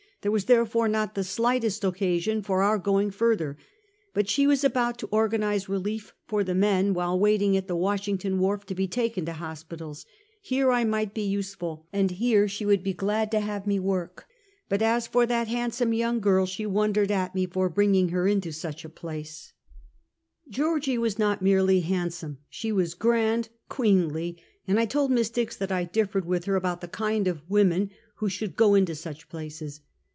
[0.23, 3.57] There was therefore not the slightest occasion for our going further;
[4.13, 8.37] but she was about to organize relief for the men while waiting at the Washington
[8.37, 10.05] wharf to be taken to hospitals.
[10.39, 14.27] Here I might be useful, and here she would be glad to have me work;
[14.69, 18.27] but as for that handsome young girl, she wondered at me for bring ing her
[18.27, 19.53] into such a place.
[20.51, 20.55] 302 Half a Centukt.
[20.77, 22.37] Georgie was not merely handsome.
[22.47, 24.37] She was grand, queenly;
[24.67, 27.89] and I told Miss Dix that I differed with her about the kind of women
[28.17, 29.81] who should go into such places.